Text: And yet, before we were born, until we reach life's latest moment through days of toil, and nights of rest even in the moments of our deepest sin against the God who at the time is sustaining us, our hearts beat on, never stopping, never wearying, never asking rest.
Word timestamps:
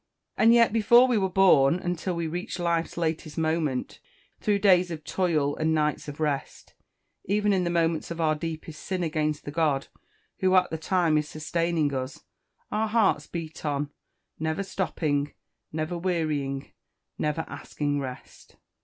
And 0.35 0.51
yet, 0.51 0.73
before 0.73 1.07
we 1.07 1.19
were 1.19 1.29
born, 1.29 1.75
until 1.75 2.15
we 2.15 2.25
reach 2.25 2.57
life's 2.57 2.97
latest 2.97 3.37
moment 3.37 3.99
through 4.39 4.57
days 4.57 4.89
of 4.89 5.03
toil, 5.03 5.55
and 5.55 5.75
nights 5.75 6.07
of 6.07 6.19
rest 6.19 6.73
even 7.25 7.53
in 7.53 7.65
the 7.65 7.69
moments 7.69 8.09
of 8.09 8.19
our 8.19 8.33
deepest 8.33 8.81
sin 8.83 9.03
against 9.03 9.45
the 9.45 9.51
God 9.51 9.89
who 10.39 10.55
at 10.55 10.71
the 10.71 10.77
time 10.79 11.19
is 11.19 11.29
sustaining 11.29 11.93
us, 11.93 12.23
our 12.71 12.87
hearts 12.87 13.27
beat 13.27 13.63
on, 13.63 13.91
never 14.39 14.63
stopping, 14.63 15.33
never 15.71 15.95
wearying, 15.95 16.71
never 17.19 17.45
asking 17.47 17.99
rest. 17.99 18.55